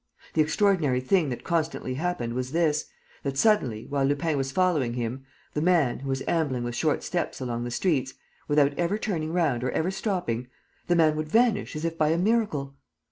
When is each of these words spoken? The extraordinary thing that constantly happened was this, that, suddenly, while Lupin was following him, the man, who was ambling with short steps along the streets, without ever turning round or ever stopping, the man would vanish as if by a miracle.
The 0.33 0.41
extraordinary 0.41 0.99
thing 0.99 1.29
that 1.29 1.43
constantly 1.43 1.93
happened 1.93 2.33
was 2.33 2.53
this, 2.53 2.87
that, 3.21 3.37
suddenly, 3.37 3.85
while 3.87 4.03
Lupin 4.03 4.35
was 4.35 4.51
following 4.51 4.95
him, 4.95 5.25
the 5.53 5.61
man, 5.61 5.99
who 5.99 6.09
was 6.09 6.23
ambling 6.27 6.63
with 6.63 6.73
short 6.73 7.03
steps 7.03 7.39
along 7.39 7.65
the 7.65 7.69
streets, 7.69 8.15
without 8.47 8.73
ever 8.79 8.97
turning 8.97 9.31
round 9.31 9.63
or 9.63 9.69
ever 9.69 9.91
stopping, 9.91 10.47
the 10.87 10.95
man 10.95 11.15
would 11.17 11.29
vanish 11.29 11.75
as 11.75 11.85
if 11.85 11.99
by 11.99 12.09
a 12.09 12.17
miracle. 12.17 12.73